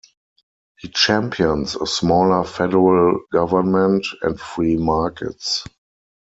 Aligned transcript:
He 0.79 0.87
champions 0.87 1.75
a 1.75 1.85
smaller 1.85 2.43
federal 2.43 3.19
government 3.31 4.07
and 4.23 4.39
free 4.39 4.75
markets. 4.77 5.63